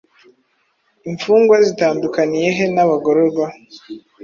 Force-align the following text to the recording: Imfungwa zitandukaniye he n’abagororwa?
Imfungwa 1.09 1.55
zitandukaniye 1.67 2.49
he 2.57 2.65
n’abagororwa? 2.75 3.47